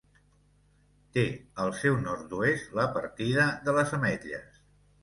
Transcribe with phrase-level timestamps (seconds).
[1.17, 1.25] Té
[1.65, 4.63] al seu nord-oest la partida de les Ametlles.